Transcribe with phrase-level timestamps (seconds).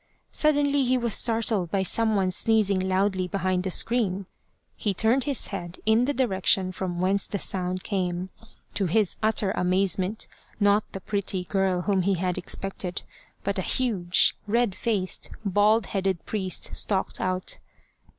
[0.31, 4.25] Suddenly he was startled by some one sneezing loudly behind the screen.
[4.75, 8.31] He turned his head in the direction from whence the sound came
[8.73, 10.27] To his utter amazement,
[10.59, 13.03] not the pretty girl whom he had expected,
[13.43, 17.59] but a huge, red faced, bald headed priest stalked out.